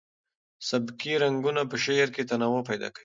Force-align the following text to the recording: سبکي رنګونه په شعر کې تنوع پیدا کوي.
سبکي 0.69 1.13
رنګونه 1.23 1.61
په 1.71 1.75
شعر 1.83 2.07
کې 2.15 2.27
تنوع 2.29 2.61
پیدا 2.69 2.87
کوي. 2.93 2.99